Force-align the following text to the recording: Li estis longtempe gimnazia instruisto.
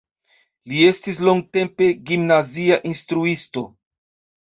Li 0.71 0.79
estis 0.91 1.19
longtempe 1.27 1.91
gimnazia 2.09 2.83
instruisto. 2.97 3.69